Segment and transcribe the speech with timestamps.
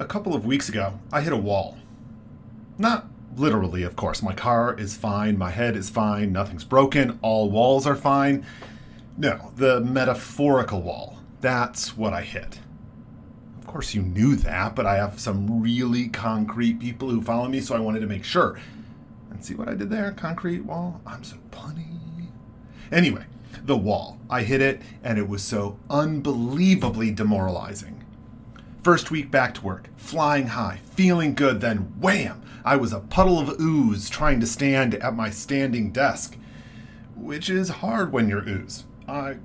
[0.00, 1.76] A couple of weeks ago, I hit a wall.
[2.78, 3.06] Not
[3.36, 4.22] literally, of course.
[4.22, 8.46] My car is fine, my head is fine, nothing's broken, all walls are fine.
[9.18, 11.18] No, the metaphorical wall.
[11.42, 12.60] That's what I hit.
[13.58, 17.60] Of course, you knew that, but I have some really concrete people who follow me,
[17.60, 18.58] so I wanted to make sure.
[19.30, 20.12] And see what I did there?
[20.12, 21.02] Concrete wall?
[21.06, 22.28] I'm so punny.
[22.90, 23.26] Anyway,
[23.66, 24.18] the wall.
[24.30, 28.02] I hit it, and it was so unbelievably demoralizing.
[28.82, 32.40] First week back to work, flying high, feeling good, then wham!
[32.64, 36.38] I was a puddle of ooze trying to stand at my standing desk.
[37.14, 38.84] Which is hard when you're ooze.
[39.06, 39.36] I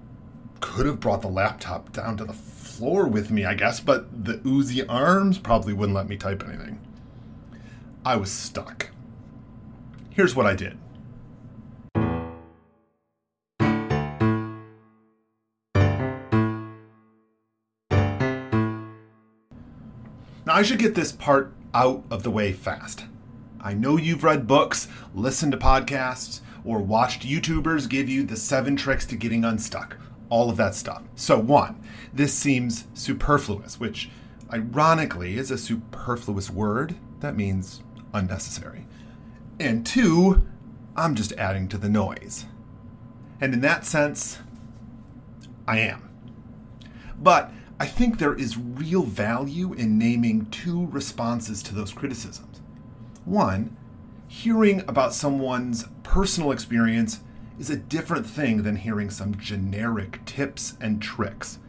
[0.61, 4.41] could have brought the laptop down to the floor with me, I guess, but the
[4.45, 6.79] oozy arms probably wouldn't let me type anything.
[8.05, 8.89] I was stuck.
[10.11, 10.77] Here's what I did.
[20.55, 23.03] I should get this part out of the way fast.
[23.59, 28.77] I know you've read books, listened to podcasts, or watched YouTubers give you the seven
[28.77, 29.97] tricks to getting unstuck.
[30.29, 31.03] All of that stuff.
[31.15, 34.09] So, one, this seems superfluous, which
[34.49, 36.95] ironically is a superfluous word.
[37.19, 38.87] That means unnecessary.
[39.59, 40.47] And two,
[40.95, 42.45] I'm just adding to the noise.
[43.41, 44.39] And in that sense,
[45.67, 46.09] I am.
[47.21, 52.61] But I think there is real value in naming two responses to those criticisms.
[53.25, 53.75] One,
[54.27, 57.19] hearing about someone's personal experience
[57.59, 61.59] is a different thing than hearing some generic tips and tricks.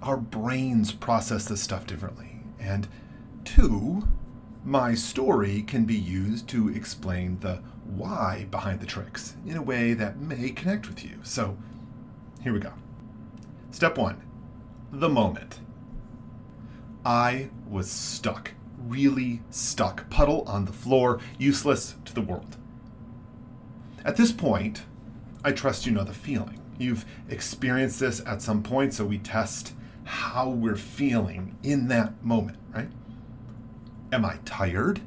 [0.00, 2.40] Our brains process this stuff differently.
[2.58, 2.88] And
[3.44, 4.08] two,
[4.64, 9.92] my story can be used to explain the why behind the tricks in a way
[9.94, 11.18] that may connect with you.
[11.22, 11.56] So
[12.42, 12.72] here we go.
[13.70, 14.25] Step one
[14.92, 15.60] the moment.
[17.04, 22.56] I was stuck, really stuck, puddle on the floor, useless to the world.
[24.04, 24.82] At this point,
[25.44, 26.60] I trust you know the feeling.
[26.78, 32.58] You've experienced this at some point, so we test how we're feeling in that moment,
[32.74, 32.88] right?
[34.12, 35.00] Am I tired?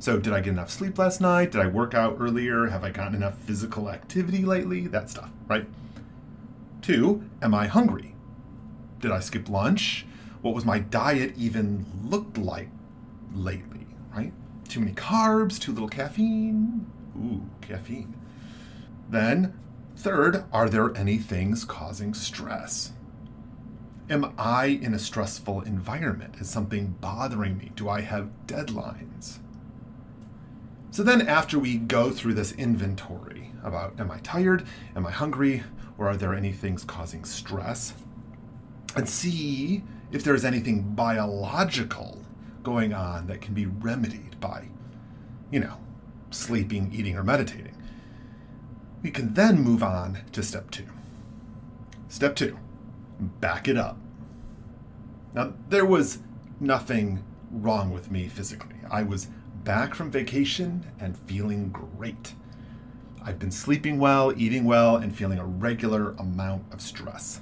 [0.00, 1.52] So, did I get enough sleep last night?
[1.52, 2.66] Did I work out earlier?
[2.66, 4.86] Have I gotten enough physical activity lately?
[4.86, 5.66] That stuff, right?
[6.82, 8.13] Two, am I hungry?
[9.04, 10.06] Did I skip lunch?
[10.40, 12.70] What was my diet even looked like
[13.34, 14.32] lately, right?
[14.66, 16.90] Too many carbs, too little caffeine?
[17.14, 18.16] Ooh, caffeine.
[19.10, 19.60] Then,
[19.94, 22.94] third, are there any things causing stress?
[24.08, 26.36] Am I in a stressful environment?
[26.40, 27.72] Is something bothering me?
[27.76, 29.40] Do I have deadlines?
[30.92, 34.66] So then, after we go through this inventory about am I tired?
[34.96, 35.62] Am I hungry?
[35.98, 37.92] Or are there any things causing stress?
[38.96, 39.82] And see
[40.12, 42.22] if there's anything biological
[42.62, 44.68] going on that can be remedied by,
[45.50, 45.76] you know,
[46.30, 47.76] sleeping, eating, or meditating.
[49.02, 50.86] We can then move on to step two.
[52.08, 52.58] Step two,
[53.40, 53.98] back it up.
[55.34, 56.20] Now, there was
[56.60, 58.76] nothing wrong with me physically.
[58.90, 59.28] I was
[59.64, 62.34] back from vacation and feeling great.
[63.22, 67.40] I've been sleeping well, eating well, and feeling a regular amount of stress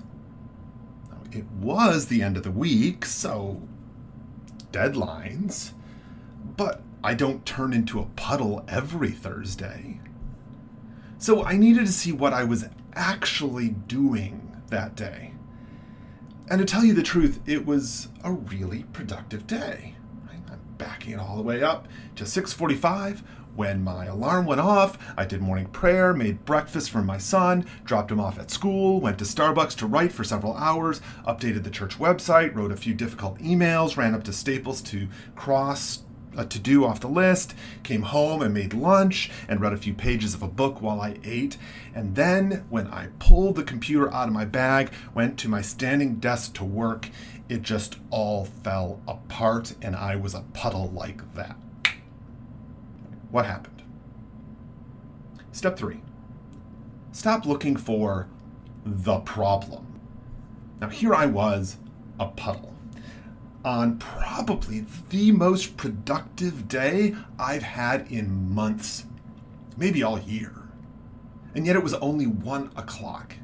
[1.37, 3.61] it was the end of the week, so
[4.71, 5.73] deadlines.
[6.57, 10.01] But I don't turn into a puddle every Thursday.
[11.19, 15.35] So I needed to see what I was actually doing that day.
[16.51, 19.95] And to tell you the truth, it was a really productive day.
[20.79, 23.23] Backing it all the way up to 6:45
[23.55, 28.11] when my alarm went off, I did morning prayer, made breakfast for my son, dropped
[28.11, 31.99] him off at school, went to Starbucks to write for several hours, updated the church
[31.99, 35.07] website, wrote a few difficult emails, ran up to Staples to
[35.37, 36.05] cross
[36.37, 39.95] a to do off the list, came home and made lunch and read a few
[39.95, 41.59] pages of a book while I ate.
[41.95, 46.17] And then, when I pulled the computer out of my bag, went to my standing
[46.17, 47.11] desk to work,
[47.49, 51.57] it just all fell apart and I was a puddle like that.
[53.31, 53.83] What happened?
[55.53, 56.01] Step three
[57.13, 58.27] stop looking for
[58.85, 59.87] the problem.
[60.81, 61.77] Now, here I was,
[62.19, 62.75] a puddle,
[63.65, 69.07] on probably the most productive day I've had in months,
[69.77, 70.53] maybe all year.
[71.55, 73.37] And yet it was only one o'clock.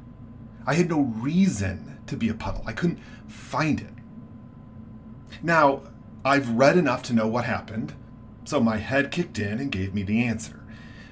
[0.69, 3.95] I had no reason to be a puddle, I couldn't find it.
[5.43, 5.81] Now,
[6.27, 7.95] I've read enough to know what happened.
[8.45, 10.63] So my head kicked in and gave me the answer.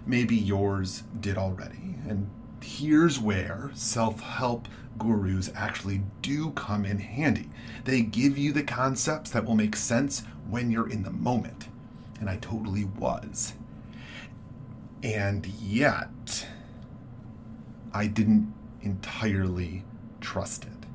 [0.04, 1.96] Maybe yours did already.
[2.06, 2.28] And
[2.60, 4.68] here's where self help
[4.98, 7.48] gurus actually do come in handy.
[7.84, 11.68] They give you the concepts that will make sense when you're in the moment.
[12.20, 13.54] And I totally was.
[15.02, 16.46] And yet,
[17.94, 18.52] I didn't
[18.86, 19.82] entirely
[20.20, 20.86] trusted.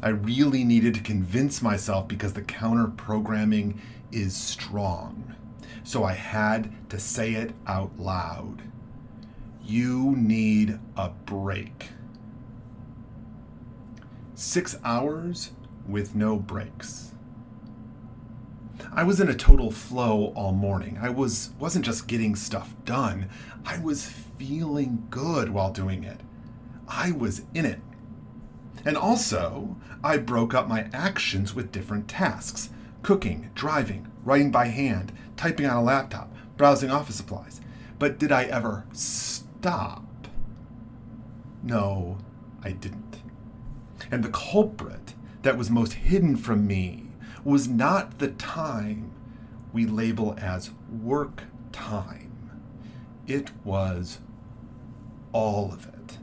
[0.00, 3.80] I really needed to convince myself because the counter programming
[4.12, 5.34] is strong.
[5.82, 8.62] So I had to say it out loud.
[9.64, 11.88] You need a break.
[14.34, 15.50] Six hours
[15.88, 17.12] with no breaks.
[18.92, 20.98] I was in a total flow all morning.
[21.02, 23.28] I was wasn't just getting stuff done.
[23.64, 24.06] I was
[24.38, 26.20] feeling good while doing it.
[26.88, 27.80] I was in it.
[28.84, 32.70] And also, I broke up my actions with different tasks
[33.02, 37.60] cooking, driving, writing by hand, typing on a laptop, browsing office supplies.
[37.98, 40.04] But did I ever stop?
[41.62, 42.18] No,
[42.62, 43.22] I didn't.
[44.10, 47.04] And the culprit that was most hidden from me
[47.44, 49.12] was not the time
[49.72, 50.70] we label as
[51.02, 52.32] work time,
[53.26, 54.20] it was
[55.32, 56.18] all of it.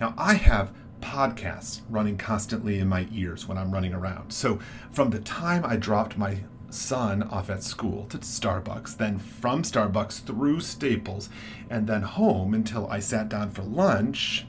[0.00, 4.32] Now, I have podcasts running constantly in my ears when I'm running around.
[4.32, 4.58] So,
[4.90, 6.38] from the time I dropped my
[6.70, 11.28] son off at school to Starbucks, then from Starbucks through Staples,
[11.68, 14.46] and then home until I sat down for lunch,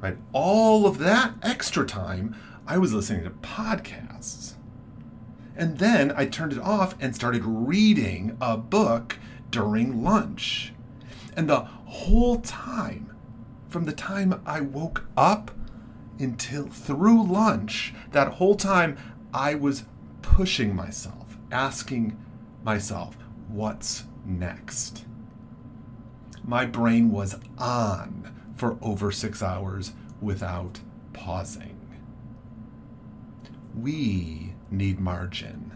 [0.00, 0.16] right?
[0.32, 2.34] All of that extra time,
[2.66, 4.54] I was listening to podcasts.
[5.56, 9.18] And then I turned it off and started reading a book
[9.50, 10.72] during lunch.
[11.36, 13.13] And the whole time,
[13.74, 15.50] from the time I woke up
[16.20, 18.96] until through lunch, that whole time
[19.34, 19.82] I was
[20.22, 22.16] pushing myself, asking
[22.62, 23.16] myself,
[23.48, 25.06] what's next?
[26.44, 30.78] My brain was on for over six hours without
[31.12, 31.76] pausing.
[33.76, 35.72] We need margin.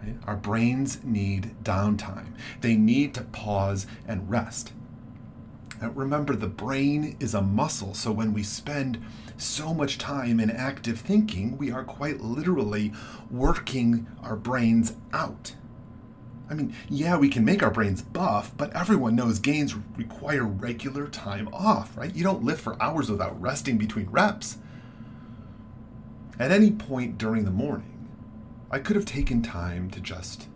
[0.00, 0.14] Right?
[0.24, 2.34] Our brains need downtime.
[2.60, 4.72] They need to pause and rest.
[5.80, 9.00] Now, remember, the brain is a muscle, so when we spend
[9.36, 12.92] so much time in active thinking, we are quite literally
[13.30, 15.54] working our brains out.
[16.50, 21.06] I mean, yeah, we can make our brains buff, but everyone knows gains require regular
[21.06, 22.14] time off, right?
[22.14, 24.58] You don't lift for hours without resting between reps.
[26.38, 28.08] At any point during the morning,
[28.70, 30.48] I could have taken time to just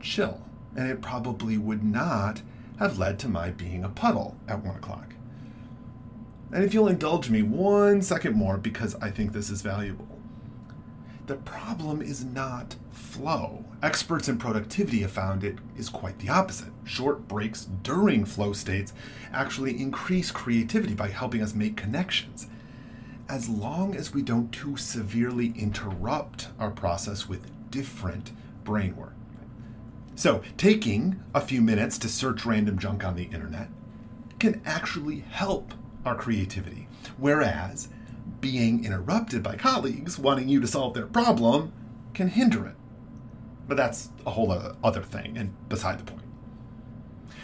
[0.00, 0.42] chill,
[0.76, 2.42] and it probably would not
[2.78, 5.14] have led to my being a puddle at one o'clock.
[6.52, 10.08] And if you'll indulge me one second more, because I think this is valuable.
[11.26, 13.62] The problem is not flow.
[13.82, 16.72] Experts in productivity have found it is quite the opposite.
[16.84, 18.94] Short breaks during flow states
[19.30, 22.46] actually increase creativity by helping us make connections.
[23.28, 28.32] As long as we don't too severely interrupt our process with different
[28.64, 29.12] brain work.
[30.18, 33.68] So, taking a few minutes to search random junk on the internet
[34.40, 35.72] can actually help
[36.04, 36.88] our creativity.
[37.18, 37.88] Whereas
[38.40, 41.72] being interrupted by colleagues wanting you to solve their problem
[42.14, 42.74] can hinder it.
[43.68, 44.50] But that's a whole
[44.82, 46.26] other thing and beside the point.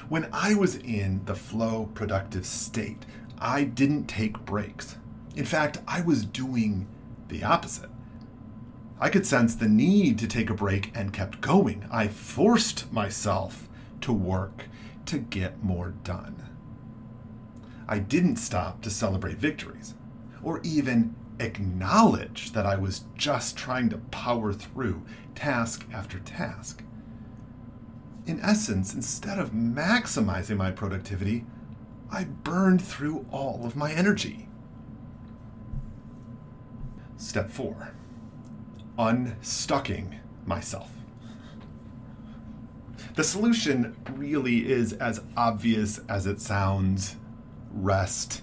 [0.09, 3.06] When I was in the flow productive state,
[3.38, 4.97] I didn't take breaks.
[5.37, 6.88] In fact, I was doing
[7.29, 7.91] the opposite.
[9.05, 11.87] I could sense the need to take a break and kept going.
[11.91, 13.69] I forced myself
[14.01, 14.65] to work
[15.05, 16.43] to get more done.
[17.87, 19.93] I didn't stop to celebrate victories
[20.43, 26.82] or even acknowledge that I was just trying to power through task after task.
[28.25, 31.44] In essence, instead of maximizing my productivity,
[32.11, 34.49] I burned through all of my energy.
[37.19, 37.93] Step four
[38.98, 40.91] unstucking myself.
[43.15, 47.17] The solution really is as obvious as it sounds
[47.72, 48.43] rest.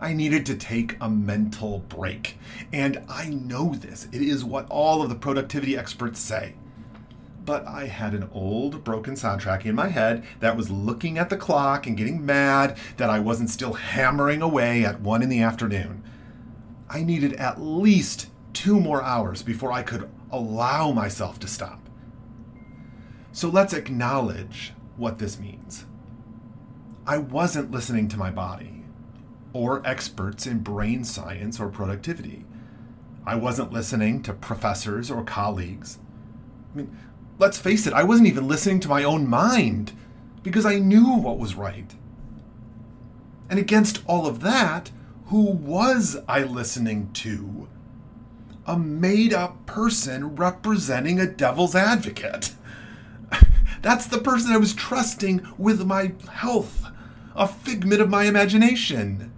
[0.00, 2.36] I needed to take a mental break.
[2.72, 4.08] And I know this.
[4.12, 6.54] It is what all of the productivity experts say.
[7.44, 11.36] But I had an old broken soundtrack in my head that was looking at the
[11.36, 16.04] clock and getting mad that I wasn't still hammering away at one in the afternoon.
[16.88, 21.88] I needed at least two more hours before I could allow myself to stop.
[23.32, 25.86] So let's acknowledge what this means.
[27.06, 28.84] I wasn't listening to my body
[29.52, 32.44] or experts in brain science or productivity.
[33.24, 35.98] I wasn't listening to professors or colleagues.
[36.72, 36.98] I mean,
[37.38, 39.92] let's face it, I wasn't even listening to my own mind
[40.42, 41.94] because I knew what was right.
[43.48, 44.90] And against all of that,
[45.26, 47.68] who was I listening to?
[48.66, 52.54] A made up person representing a devil's advocate.
[53.82, 56.86] That's the person I was trusting with my health,
[57.34, 59.32] a figment of my imagination.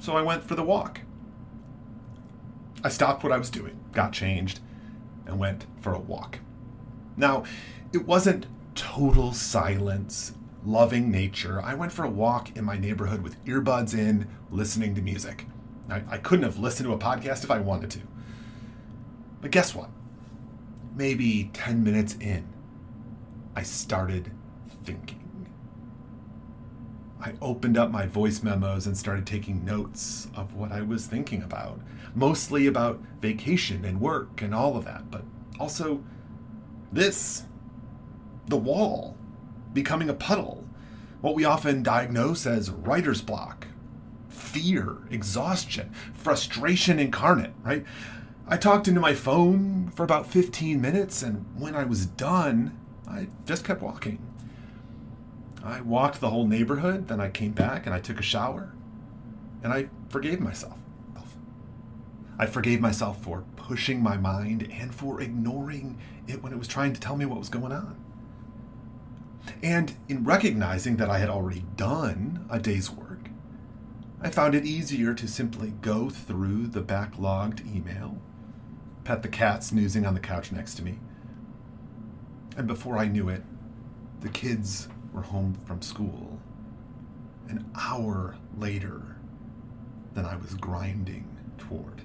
[0.00, 1.02] So I went for the walk.
[2.82, 4.58] I stopped what I was doing, got changed,
[5.26, 6.40] and went for a walk.
[7.16, 7.44] Now,
[7.92, 10.32] it wasn't total silence,
[10.64, 11.60] loving nature.
[11.62, 15.46] I went for a walk in my neighborhood with earbuds in, listening to music.
[15.92, 18.00] I, I couldn't have listened to a podcast if I wanted to.
[19.40, 19.90] But guess what?
[20.94, 22.46] Maybe 10 minutes in,
[23.54, 24.30] I started
[24.84, 25.18] thinking.
[27.20, 31.42] I opened up my voice memos and started taking notes of what I was thinking
[31.42, 31.80] about,
[32.14, 35.22] mostly about vacation and work and all of that, but
[35.60, 36.02] also
[36.90, 37.44] this
[38.48, 39.16] the wall,
[39.72, 40.64] becoming a puddle,
[41.20, 43.68] what we often diagnose as writer's block,
[44.32, 47.84] fear, exhaustion, frustration incarnate, right?
[48.46, 53.28] I talked into my phone for about 15 minutes, and when I was done, I
[53.46, 54.18] just kept walking.
[55.64, 58.74] I walked the whole neighborhood, then I came back and I took a shower,
[59.62, 60.78] and I forgave myself.
[62.38, 66.92] I forgave myself for pushing my mind and for ignoring it when it was trying
[66.92, 67.96] to tell me what was going on.
[69.62, 73.01] And in recognizing that I had already done a day's work,
[74.24, 78.18] I found it easier to simply go through the backlogged email,
[79.02, 81.00] pet the cat snoozing on the couch next to me,
[82.56, 83.42] and before I knew it,
[84.20, 86.38] the kids were home from school.
[87.48, 89.16] An hour later
[90.14, 91.26] than I was grinding
[91.58, 92.02] toward.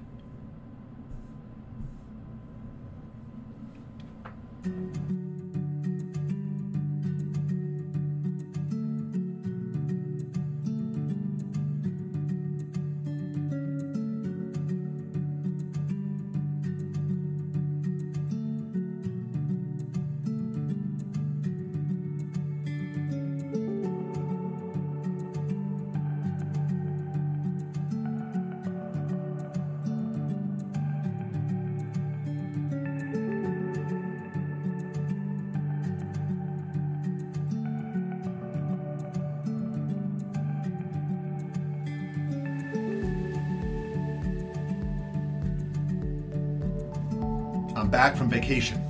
[47.88, 48.84] I'm back from vacation.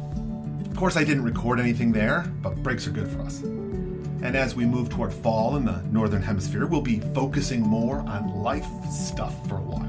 [0.71, 3.41] Of course, I didn't record anything there, but breaks are good for us.
[3.43, 8.41] And as we move toward fall in the Northern Hemisphere, we'll be focusing more on
[8.41, 9.83] life stuff for a while.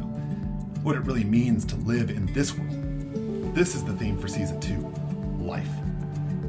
[0.82, 3.54] What it really means to live in this world.
[3.54, 4.92] This is the theme for season two
[5.42, 5.70] life.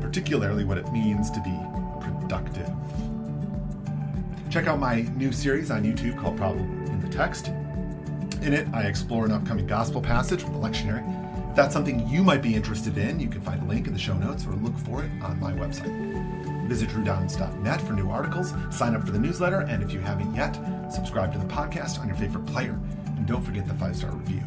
[0.01, 1.57] Particularly what it means to be
[2.01, 2.69] productive.
[4.49, 7.47] Check out my new series on YouTube called Problem in the Text.
[8.41, 11.18] In it, I explore an upcoming gospel passage from the lectionary
[11.59, 14.13] that's something you might be interested in, you can find a link in the show
[14.13, 15.93] notes or look for it on my website.
[16.69, 20.57] Visit drewdowns.net for new articles, sign up for the newsletter, and if you haven't yet,
[20.89, 22.79] subscribe to the podcast on your favorite player.
[23.07, 24.41] And don't forget the five star review.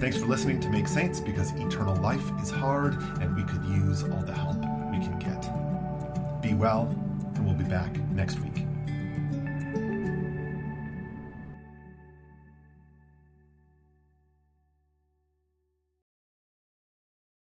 [0.00, 4.02] Thanks for listening to Make Saints because eternal life is hard and we could use
[4.02, 4.58] all the help
[4.90, 6.42] we can get.
[6.42, 6.94] Be well,
[7.36, 8.57] and we'll be back next week.